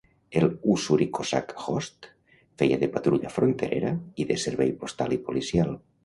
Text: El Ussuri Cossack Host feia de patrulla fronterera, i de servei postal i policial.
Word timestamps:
El 0.39 0.45
Ussuri 0.75 1.05
Cossack 1.17 1.51
Host 1.73 2.07
feia 2.61 2.79
de 2.83 2.89
patrulla 2.95 3.33
fronterera, 3.35 3.91
i 4.25 4.27
de 4.31 4.39
servei 4.45 4.73
postal 4.85 5.15
i 5.19 5.21
policial. 5.29 5.75